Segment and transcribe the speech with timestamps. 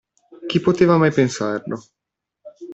[0.47, 1.77] Chi poteva mai pensarlo?